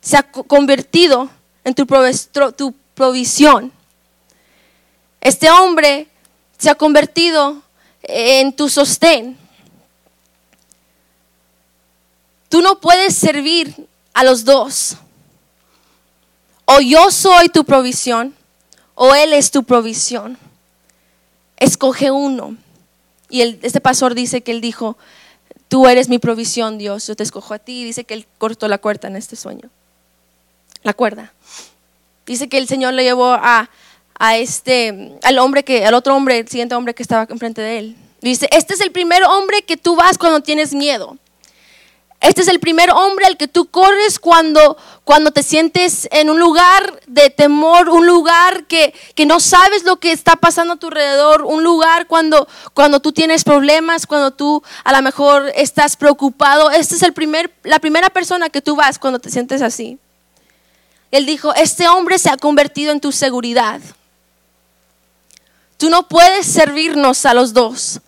[0.00, 1.28] se ha convertido
[1.64, 1.84] en tu,
[2.56, 3.72] tu provisión.
[5.20, 6.06] Este hombre
[6.58, 7.60] se ha convertido
[8.04, 9.36] en tu sostén.
[12.52, 13.74] Tú no puedes servir
[14.12, 14.98] a los dos.
[16.66, 18.34] O yo soy tu provisión
[18.94, 20.36] o Él es tu provisión.
[21.56, 22.58] Escoge uno.
[23.30, 24.98] Y este pastor dice que él dijo,
[25.68, 27.84] tú eres mi provisión, Dios, yo te escojo a ti.
[27.84, 29.70] Dice que él cortó la cuerda en este sueño.
[30.82, 31.32] La cuerda.
[32.26, 33.70] Dice que el Señor le llevó a,
[34.18, 37.78] a este, al hombre que, al otro hombre, el siguiente hombre que estaba enfrente de
[37.78, 37.96] él.
[38.20, 41.16] Dice, este es el primer hombre que tú vas cuando tienes miedo.
[42.22, 46.38] Este es el primer hombre al que tú corres cuando, cuando te sientes en un
[46.38, 50.86] lugar de temor, un lugar que, que, no sabes lo que está pasando a tu
[50.86, 56.70] alrededor, un lugar cuando, cuando tú tienes problemas, cuando tú a lo mejor estás preocupado.
[56.70, 59.98] Este es el primer, la primera persona que tú vas cuando te sientes así.
[61.10, 63.80] Él dijo, este hombre se ha convertido en tu seguridad.
[65.76, 67.98] Tú no puedes servirnos a los dos.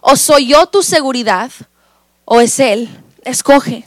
[0.00, 1.52] O soy yo tu seguridad
[2.24, 2.88] o es él
[3.24, 3.84] escoge.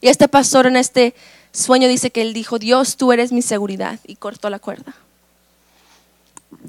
[0.00, 1.14] Y este pastor en este
[1.52, 4.94] sueño dice que él dijo, Dios, tú eres mi seguridad, y cortó la cuerda.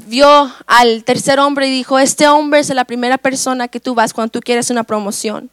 [0.08, 4.13] Vio al tercer hombre y dijo, este hombre es la primera persona que tú vas
[4.13, 5.49] cuando tú quieres una promoción.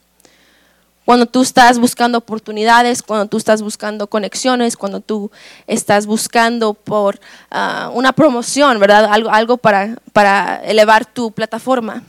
[1.05, 5.31] Cuando tú estás buscando oportunidades, cuando tú estás buscando conexiones, cuando tú
[5.66, 7.18] estás buscando por
[7.50, 9.07] ah, una promoción, ¿verdad?
[9.07, 12.05] Algo, algo para, para elevar tu plataforma.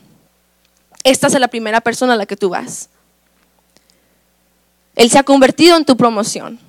[1.04, 2.91] Esta es la primera persona a la que tú vas.
[4.96, 6.60] Él se ha convertido en tu promoción.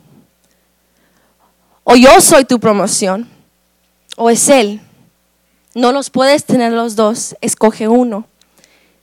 [1.85, 3.29] O yo soy tu promoción.
[4.17, 4.81] O es Él.
[5.75, 7.35] No los puedes tener los dos.
[7.41, 8.27] Escoge uno.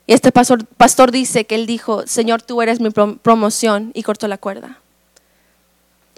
[0.08, 3.92] Y este pastor, dice que él dijo, Señor, tú eres mi promoción.
[3.94, 4.80] Y cortó la cuerda.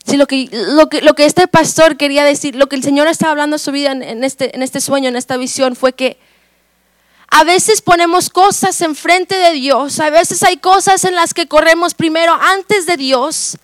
[0.05, 3.07] Sí, lo que, lo, que, lo que este pastor quería decir, lo que el Señor
[3.07, 6.17] estaba hablando en su vida en, este, en este sueño, en esta visión, fue que
[7.33, 11.93] a veces ponemos cosas enfrente de Dios, a veces hay cosas en las que corremos
[11.93, 13.57] primero antes de Dios.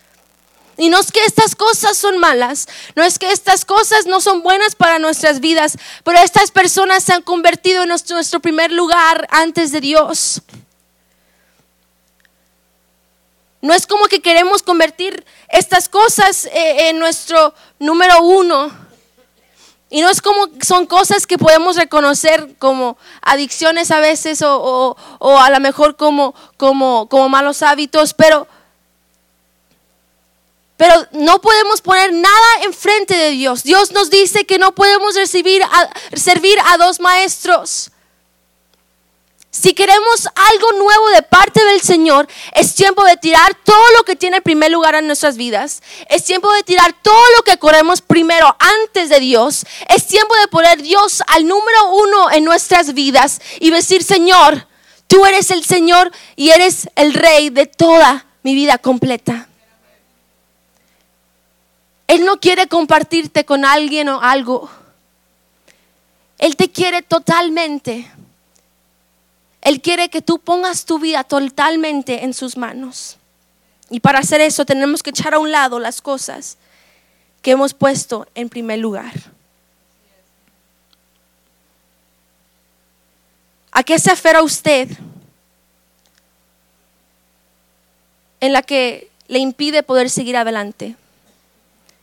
[0.78, 4.42] Y no es que estas cosas son malas, no es que estas cosas no son
[4.42, 9.28] buenas para nuestras vidas, pero estas personas se han convertido en nuestro, nuestro primer lugar
[9.32, 10.42] antes de Dios.
[13.62, 18.87] No es como que queremos convertir estas cosas eh, en nuestro número uno.
[19.90, 25.50] Y no es como son cosas que podemos reconocer como adicciones a veces o, a
[25.50, 28.48] lo mejor como, como, como malos hábitos, pero,
[30.76, 33.64] pero no podemos poner nada enfrente de Dios.
[33.64, 35.62] Dios nos dice que no podemos recibir
[36.14, 37.92] servir a dos maestros.
[39.50, 44.16] Si queremos algo nuevo de parte del Señor, es tiempo de tirar todo lo que
[44.16, 45.82] tiene primer lugar en nuestras vidas.
[46.10, 49.66] Es tiempo de tirar todo lo que corremos primero antes de Dios.
[49.90, 54.68] Es tiempo de poner Dios al número uno en nuestras vidas y decir, Señor,
[55.08, 59.48] tú eres el Señor y eres el Rey de toda mi vida completa.
[62.08, 64.70] Él no quiere compartirte con alguien o algo.
[66.38, 68.10] Él te quiere totalmente.
[69.68, 73.18] Él quiere que tú pongas tu vida totalmente en sus manos.
[73.90, 76.58] Y para hacer eso tenemos que echar a un lado las cosas
[77.42, 79.12] que hemos puesto en primer lugar.
[83.74, 84.88] ¿A qué se aferra usted
[88.40, 90.96] en la que le impide poder seguir adelante?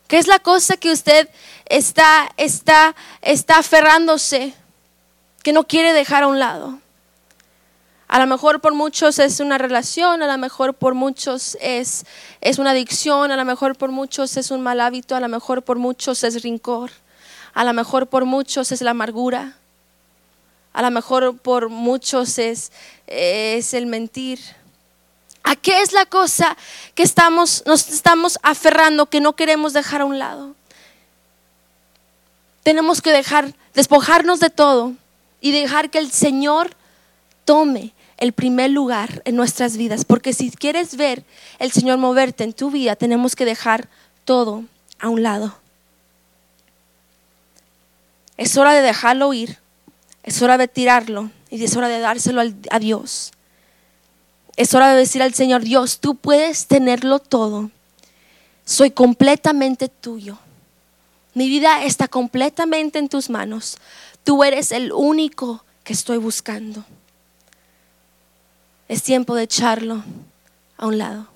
[0.07, 1.31] ¿Qué es la cosa que usted
[1.65, 4.53] está, está, está aferrándose
[5.43, 6.84] que no quiere dejar a un lado?
[8.15, 12.07] A lo mejor por muchos es una relación, a lo mejor por muchos es,
[12.41, 15.63] es una adicción, a lo mejor por muchos es un mal hábito, a lo mejor
[15.63, 16.93] por muchos es rincor,
[17.55, 19.57] a lo mejor por muchos es la amargura,
[20.73, 22.71] a lo mejor por muchos es,
[23.09, 24.39] es el mentir.
[25.43, 26.57] ¿A ¿A qué es la cosa
[26.95, 30.55] que estamos, nos estamos aferrando, que no queremos dejar a un lado?
[32.63, 34.93] Tenemos que dejar, despojarnos de todo
[35.41, 36.77] y dejar que el Señor
[37.45, 40.05] tome el primer lugar en nuestras vidas.
[40.05, 41.25] Porque si quieres ver
[41.59, 43.89] el Señor moverte en tu vida, tenemos que dejar
[44.25, 44.65] todo
[44.99, 45.57] a un lado.
[48.37, 49.59] Es hora de dejarlo ir,
[50.23, 53.33] es hora de tirarlo y es hora de dárselo a Dios.
[54.57, 57.71] Es hora de decir al Señor, Dios, tú puedes tenerlo todo.
[58.65, 60.39] Soy completamente tuyo.
[61.35, 63.79] Mi vida está completamente en tus manos.
[64.23, 66.85] Tú eres el único que estoy buscando.
[68.89, 70.03] Es tiempo de echarlo
[70.77, 71.29] a un lado.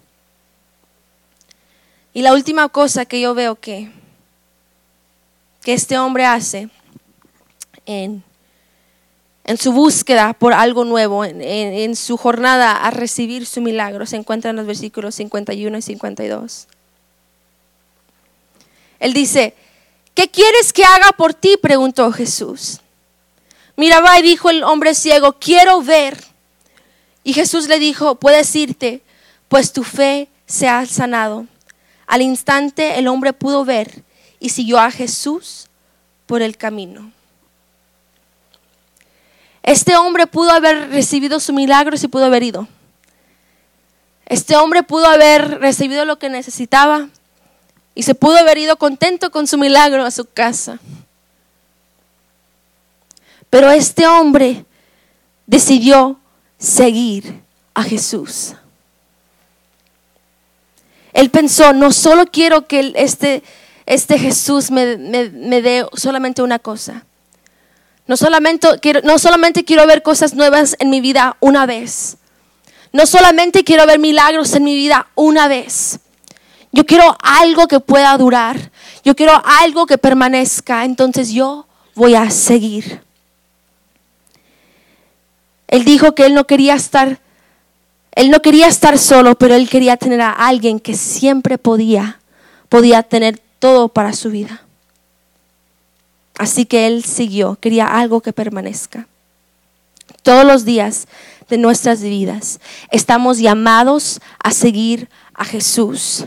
[2.13, 3.91] Y la última cosa que yo veo que,
[5.63, 6.69] que este hombre hace
[7.87, 8.23] en,
[9.59, 14.57] su búsqueda por algo nuevo, en, su jornada a recibir su milagro, se encuentra en
[14.57, 16.69] los versículos 51 y 52.
[19.01, 19.55] Él dice,
[20.15, 21.57] ¿qué quieres que haga por ti?
[21.63, 22.81] preguntó Jesús.
[23.77, 26.19] Mira, va y dijo el hombre ciego, quiero ver.
[27.25, 29.03] Y Jesús le dijo, puedes irte,
[29.49, 31.47] pues tu fe se ha sanado.
[32.07, 34.03] Al instante el hombre pudo ver
[34.41, 35.69] y siguió a Jesús
[36.27, 37.13] por el camino.
[39.63, 42.67] Este hombre pudo haber recibido su milagro se pudo haber ido.
[44.25, 47.09] Este hombre pudo haber recibido lo que necesitaba
[47.95, 50.79] y se pudo haber ido contento con su milagro a su casa.
[53.51, 54.65] Pero este hombre
[55.47, 56.19] decidió
[56.59, 57.41] seguir
[57.75, 58.55] a Jesús.
[61.13, 63.43] Él pensó, no solo quiero que este,
[63.87, 67.05] este Jesús me, me dé solamente una cosa,
[68.09, 72.17] no solamente, quiero, no solamente quiero ver cosas nuevas en mi vida una vez.
[72.91, 76.01] No solamente quiero ver milagros en mi vida una vez.
[76.73, 78.71] Yo quiero algo que pueda durar.
[79.05, 80.87] Yo quiero algo que permanezca.
[80.87, 83.03] Entonces yo voy a seguir.
[85.69, 87.21] Él dijo que él no quería estar,
[88.13, 92.21] él no quería estar solo, pero él quería tener a alguien que siempre podía,
[92.69, 94.63] podía tener todo para su vida.
[96.39, 99.07] Así que él siguió, quería algo que permanezca.
[100.23, 101.07] Todos los días
[101.49, 106.27] de nuestras vidas estamos llamados a seguir a Jesús.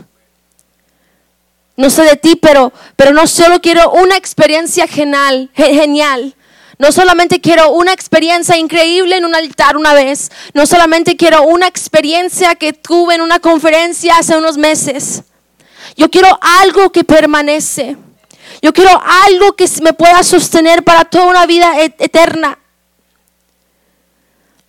[1.76, 6.34] No sé de ti, pero, pero no solo quiero una experiencia genial, genial.
[6.78, 10.30] No solamente quiero una experiencia increíble en un altar una vez.
[10.54, 15.22] No solamente quiero una experiencia que tuve en una conferencia hace unos meses.
[15.96, 17.96] Yo quiero algo que permanece.
[18.60, 18.90] Yo quiero
[19.26, 22.58] algo que me pueda sostener para toda una vida eterna.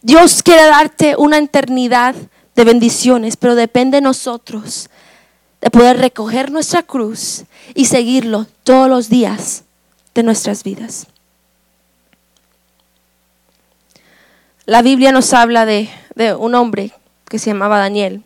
[0.01, 2.15] Dios quiere darte una eternidad
[2.55, 4.89] de bendiciones, pero depende de nosotros
[5.61, 9.63] de poder recoger nuestra cruz y seguirlo todos los días
[10.13, 11.07] de nuestras vidas.
[14.65, 15.89] La Biblia nos habla de,
[16.37, 16.91] un hombre
[17.27, 18.23] que se llamaba Daniel.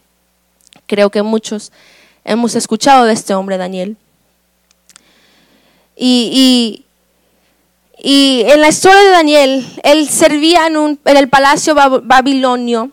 [0.85, 1.71] Creo que muchos
[2.23, 3.97] hemos escuchado de este hombre, Daniel.
[5.95, 6.83] Y,
[8.03, 12.91] en la historia de Daniel, él servía en, un, en el palacio babilonio,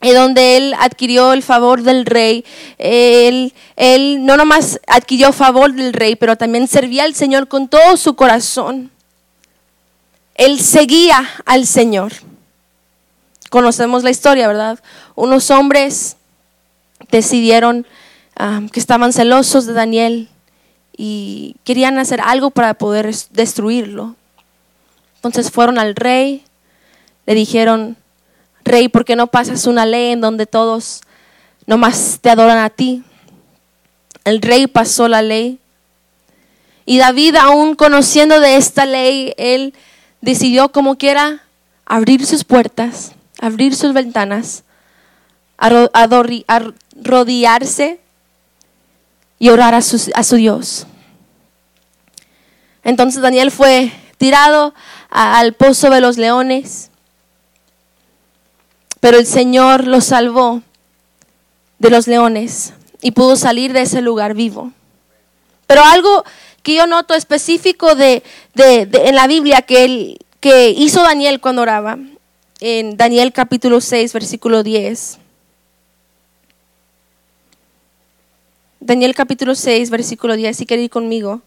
[0.00, 2.44] donde él adquirió el favor del rey.
[2.78, 7.96] Él, él no nomás adquirió favor del rey, pero también servía al Señor con todo
[7.96, 8.92] su corazón.
[10.36, 12.12] Él seguía al Señor.
[13.52, 14.78] Conocemos la historia, ¿verdad?
[15.14, 16.16] Unos hombres
[17.10, 17.86] decidieron
[18.34, 20.30] ah, que estaban celosos de Daniel
[20.96, 24.16] y querían hacer algo para poder destruirlo.
[25.16, 26.44] Entonces fueron al rey,
[27.26, 27.98] le dijeron,
[28.64, 31.02] rey, ¿por qué no pasas una ley en donde todos
[31.66, 33.02] nomás te adoran a ti?
[34.24, 35.58] El rey pasó la ley.
[36.86, 39.74] Y David, aún conociendo de esta ley, él
[40.22, 41.42] decidió como quiera
[41.84, 43.12] abrir sus puertas,
[43.42, 44.62] abrir sus ventanas,
[45.58, 47.98] arrodillarse
[49.40, 50.86] y orar a su, a su Dios.
[52.84, 54.74] Entonces Daniel fue tirado
[55.10, 56.92] al pozo de los leones,
[59.00, 60.62] pero el Señor lo salvó
[61.80, 64.70] de los leones y pudo salir de ese lugar vivo.
[65.66, 66.24] Pero algo
[66.62, 68.22] que yo noto específico de,
[68.54, 71.98] en la Biblia que, que hizo Daniel cuando oraba,
[72.64, 75.18] en Daniel capítulo 6, versículo 10.
[78.78, 81.42] Daniel capítulo 6, versículo 10, si quiere ir conmigo.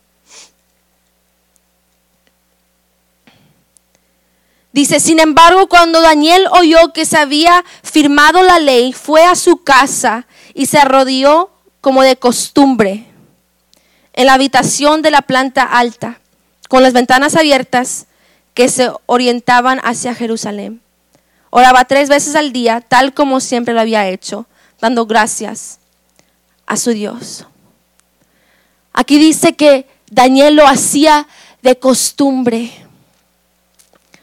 [4.73, 9.63] Dice, sin embargo, cuando Daniel oyó que se había firmado la ley, fue a su
[9.63, 11.49] casa y se arrodilló
[11.79, 13.05] como de costumbre
[14.11, 16.19] en la habitación de la planta alta,
[16.67, 18.07] con las ventanas abiertas
[18.53, 20.81] que se orientaban hacia Jerusalén.
[21.57, 24.45] Oraba tres veces al día, tal como siempre lo había hecho,
[24.81, 25.79] dando gracias
[26.65, 27.45] a su Dios.
[28.91, 31.29] Aquí dice que Daniel lo hacía
[31.61, 32.73] de costumbre.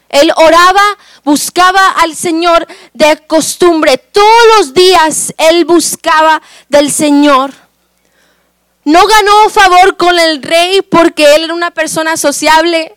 [0.09, 0.83] Él oraba,
[1.23, 3.97] buscaba al Señor de costumbre.
[3.97, 7.51] Todos los días él buscaba del Señor.
[8.83, 12.95] No ganó favor con el rey porque él era una persona sociable.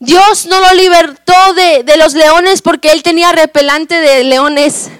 [0.00, 4.90] Dios no lo libertó de, de los leones porque él tenía repelante de leones.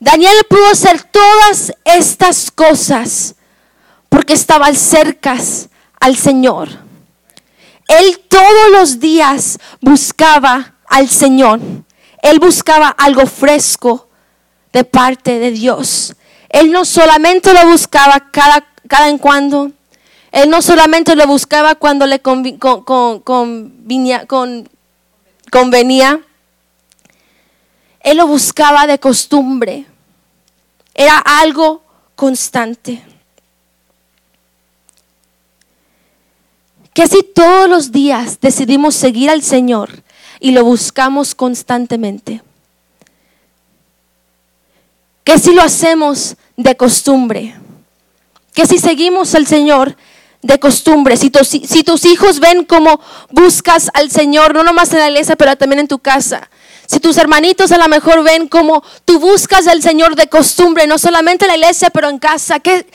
[0.00, 3.36] Daniel pudo hacer todas estas cosas
[4.08, 5.36] porque estaba cerca
[6.00, 6.68] al Señor.
[7.88, 11.60] Él todos los días buscaba al Señor.
[12.20, 14.08] Él buscaba algo fresco
[14.72, 16.14] de parte de Dios.
[16.48, 19.70] Él no solamente lo buscaba cada, cada en cuando.
[20.36, 24.26] Él no solamente lo buscaba cuando le convenía.
[28.00, 29.86] Él lo buscaba de costumbre.
[30.92, 31.82] Era algo
[32.14, 33.02] constante.
[36.92, 40.02] Que si todos los días decidimos seguir al Señor
[40.38, 42.42] y lo buscamos constantemente.
[45.24, 47.54] Que si lo hacemos de costumbre.
[48.52, 49.96] Que si seguimos al Señor
[50.46, 51.16] de costumbre.
[51.16, 55.80] Si, tus hijos ven cómo buscas al Señor, no nomás en la iglesia, pero también
[55.80, 56.48] en tu casa.
[56.86, 60.98] Si tus hermanitos a lo mejor ven como tú buscas al Señor de costumbre, no
[60.98, 62.86] solamente en la iglesia, pero en casa, que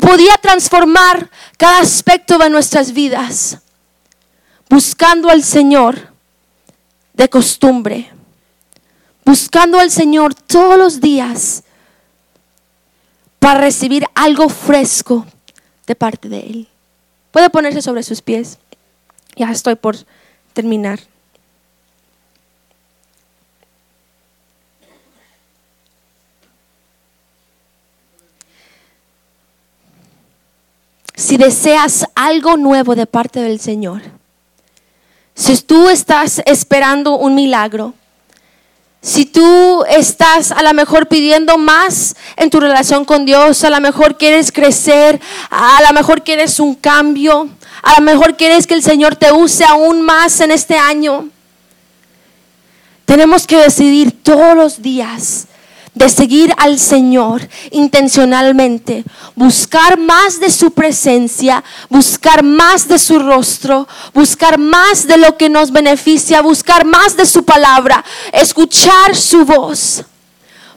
[0.00, 3.58] podía transformar cada aspecto de nuestras vidas.
[4.70, 6.08] Buscando al Señor
[7.12, 8.10] de costumbre.
[9.24, 11.62] Buscando al Señor todos los días
[13.38, 15.26] para recibir algo fresco
[15.86, 16.68] de parte de Él.
[17.34, 18.58] Puede ponerse sobre sus pies.
[19.34, 19.96] Ya estoy por
[20.52, 21.00] terminar.
[31.16, 34.02] si deseas algo nuevo de parte del Señor,
[35.34, 37.94] si tú estás esperando un milagro,
[39.04, 43.78] si tú estás a lo mejor pidiendo más en tu relación con Dios, a lo
[43.78, 47.50] mejor quieres crecer, a lo mejor quieres un cambio,
[47.82, 51.28] a lo mejor quieres que el Señor te use aún más en este año,
[53.04, 55.48] tenemos que decidir todos los días
[55.94, 59.04] de seguir al Señor intencionalmente,
[59.36, 65.48] buscar más de su presencia, buscar más de su rostro, buscar más de lo que
[65.48, 70.04] nos beneficia, buscar más de su palabra, escuchar su voz.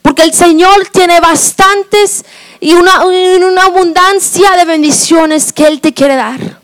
[0.04, 2.24] Porque el Señor tiene bastantes
[2.60, 6.60] y una, una abundancia de bendiciones que Él te quiere dar.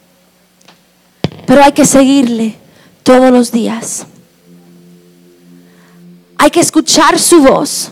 [1.46, 2.56] Pero hay que seguirle
[3.02, 4.06] todos los días.
[6.38, 7.92] Hay que escuchar su voz.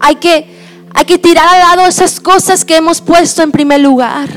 [0.00, 0.46] Hay que,
[0.94, 4.28] hay que tirar al lado esas cosas que hemos puesto en primer lugar.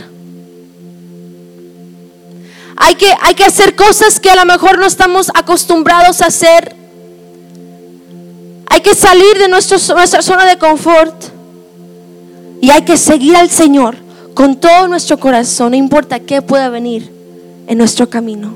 [2.77, 6.75] Hay que, hay que hacer cosas que a lo mejor no estamos acostumbrados a hacer.
[8.67, 11.25] Hay que salir de nuestra zona de confort.
[12.61, 13.97] Y hay que seguir al Señor
[14.33, 17.11] con todo nuestro corazón, no importa qué pueda venir
[17.67, 18.53] en nuestro camino.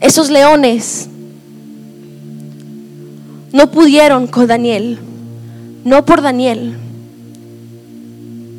[0.00, 1.08] Esos leones
[3.54, 4.98] no pudieron con Daniel,
[5.84, 6.74] no por Daniel,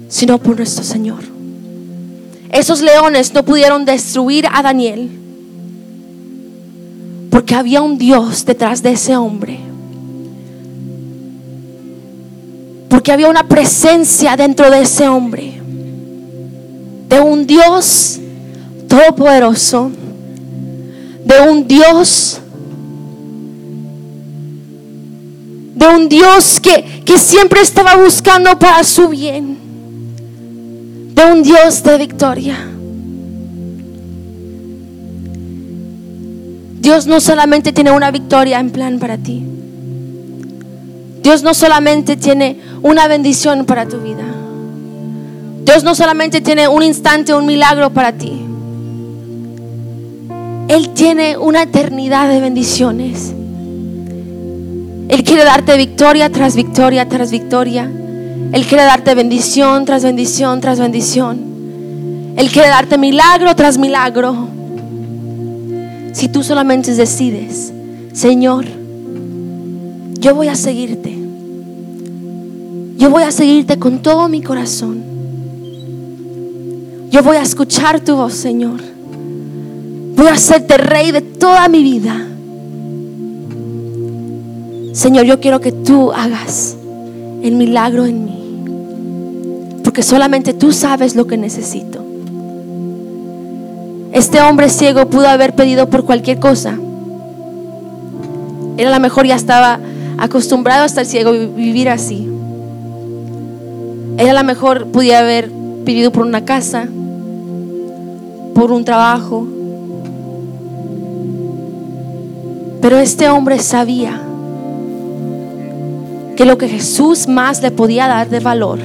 [0.07, 1.19] sino por nuestro Señor.
[2.49, 5.09] Esos leones no pudieron destruir a Daniel
[7.29, 9.59] porque había un Dios detrás de ese hombre.
[12.87, 15.61] Porque había una presencia dentro de ese hombre.
[17.09, 18.17] De un Dios
[18.87, 19.91] todopoderoso.
[21.25, 22.39] De un Dios
[25.75, 29.57] de un Dios que, que siempre estaba buscando para su bien,
[31.13, 32.57] de un Dios de victoria.
[36.79, 39.43] Dios no solamente tiene una victoria en plan para ti.
[41.21, 44.23] Dios no solamente tiene una bendición para tu vida.
[45.63, 48.45] Dios no solamente tiene un instante, un milagro para ti.
[50.67, 53.33] Él tiene una eternidad de bendiciones.
[55.07, 57.89] Él quiere darte victoria tras victoria tras victoria.
[58.51, 62.35] Él quiere darte bendición tras bendición tras bendición.
[62.37, 64.47] Él quiere darte milagro tras milagro.
[66.13, 67.73] Si tú solamente decides,
[68.13, 68.65] Señor,
[70.19, 71.15] yo voy a seguirte.
[72.97, 75.03] Yo voy a seguirte con todo mi corazón.
[77.11, 78.79] Yo voy a escuchar tu voz, Señor.
[80.15, 82.25] Voy a hacerte rey de toda mi vida.
[84.95, 86.77] Señor, yo quiero que tú hagas
[87.43, 89.81] el milagro en mí.
[89.83, 91.99] Porque solamente tú sabes lo que necesito.
[94.13, 96.79] Este hombre ciego pudo haber pedido por cualquier cosa.
[98.77, 99.81] Él a lo mejor ya estaba
[100.17, 102.29] acostumbrado a estar ciego y vivir así.
[104.17, 105.51] Él a lo mejor podía haber
[105.83, 106.87] pedido por una casa,
[108.53, 109.45] por un trabajo.
[112.79, 114.21] Pero este hombre sabía
[116.35, 118.79] que lo que Jesús más le podía dar de valor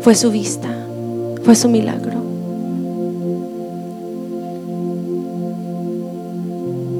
[0.00, 0.68] fue su vista,
[1.44, 2.22] fue su milagro.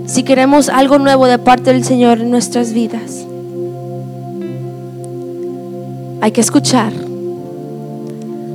[0.07, 3.25] Si queremos algo nuevo de parte del Señor en nuestras vidas,
[6.21, 6.93] hay que escuchar,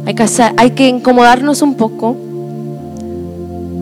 [0.05, 2.15] hay que, incomodarnos un poco,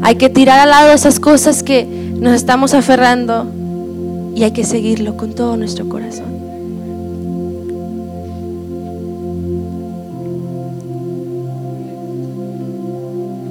[0.01, 3.45] hay que tirar al lado esas cosas que nos estamos aferrando
[4.35, 6.25] y hay que seguirlo con todo nuestro corazón.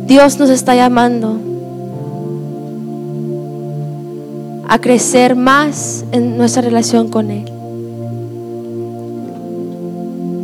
[0.07, 1.39] Dios nos está llamando
[4.68, 7.51] a crecer más en nuestra relación con Él.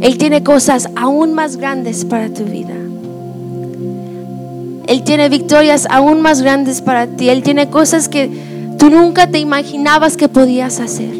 [0.01, 2.75] Él tiene cosas aún más grandes para tu vida.
[4.87, 7.29] Él tiene victorias aún más grandes para ti.
[7.29, 8.50] Él tiene cosas que
[8.81, 11.13] tú nunca te imaginabas que podías hacer.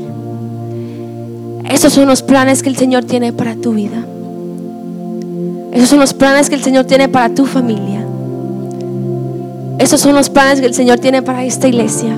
[1.69, 4.03] Esos son los planes que el Señor tiene para tu vida.
[5.71, 8.05] Esos son los planes que el Señor tiene para tu familia.
[9.79, 12.17] Esos son los planes que el Señor tiene para esta iglesia.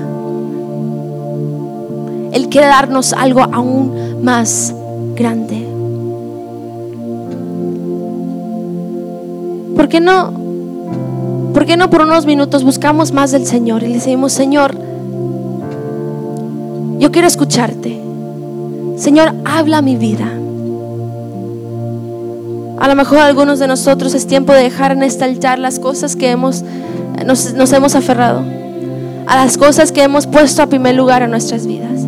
[2.31, 4.73] Él quiere darnos algo aún más
[5.15, 5.67] grande.
[9.75, 10.33] ¿Por qué no?
[11.53, 14.72] ¿Por qué no por unos minutos buscamos más del Señor y le decimos, Señor,
[17.03, 17.99] yo quiero escucharte.
[18.95, 20.23] Señor, habla mi vida.
[22.79, 26.15] A lo mejor algunos de nosotros es tiempo de dejar en este altar las cosas
[26.15, 26.63] que hemos,
[27.25, 28.45] nos, hemos aferrado,
[29.27, 32.05] a las cosas que hemos puesto a primer lugar en nuestras vidas.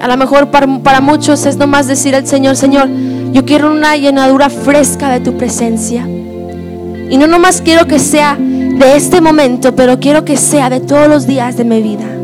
[0.00, 2.88] A lo mejor para, para muchos es nomás decir al Señor, Señor,
[3.32, 6.04] yo quiero una llenadura fresca de tu presencia.
[6.08, 11.06] Y no nomás quiero que sea de este momento, pero quiero que sea de todos
[11.06, 12.17] los días de mi vida.